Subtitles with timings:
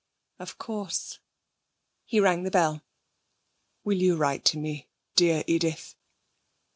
[0.39, 1.19] Of course.'
[2.05, 2.81] He rang the bell.
[3.83, 5.95] 'Will you write to me, dear Edith?'